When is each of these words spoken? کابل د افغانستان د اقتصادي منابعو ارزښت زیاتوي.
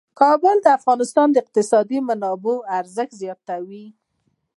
کابل 0.19 0.55
د 0.63 0.67
افغانستان 0.77 1.27
د 1.31 1.35
اقتصادي 1.43 1.99
منابعو 2.07 2.55
ارزښت 2.79 3.11
زیاتوي. 3.21 3.85